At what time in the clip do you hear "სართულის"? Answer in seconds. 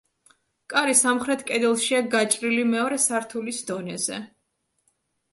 3.03-3.59